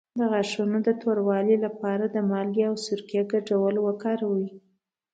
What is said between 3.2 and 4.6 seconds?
ګډول وکاروئ